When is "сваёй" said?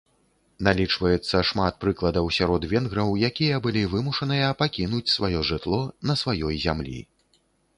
6.25-6.55